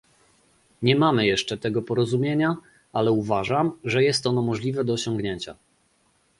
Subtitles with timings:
[0.81, 2.55] Nie mamy jeszcze tego porozumienia,
[2.93, 5.55] ale uważam, że jest ono możliwe do osiągnięcia